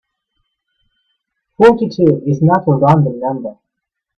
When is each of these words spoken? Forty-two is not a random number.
Forty-two 1.57 2.23
is 2.25 2.41
not 2.41 2.67
a 2.67 2.71
random 2.73 3.19
number. 3.19 3.59